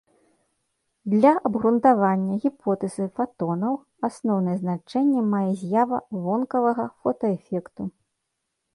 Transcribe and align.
Для 1.15 1.33
абгрунтавання 1.49 2.39
гіпотэзы 2.47 3.05
фатонаў 3.21 3.73
асноўнае 4.11 4.57
значэнне 4.65 5.21
мае 5.37 5.45
з'ява 5.63 5.97
вонкавага 6.25 6.83
фотаэфекту. 7.01 7.81